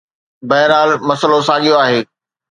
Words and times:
بهرحال، 0.49 0.89
مسئلو 1.09 1.39
ساڳيو 1.49 1.73
آهي. 1.83 1.99